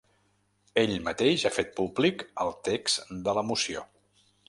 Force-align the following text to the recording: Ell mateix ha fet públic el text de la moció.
Ell 0.83 0.93
mateix 1.09 1.45
ha 1.45 1.53
fet 1.59 1.71
públic 1.81 2.25
el 2.47 2.53
text 2.71 3.17
de 3.29 3.41
la 3.41 3.49
moció. 3.53 3.89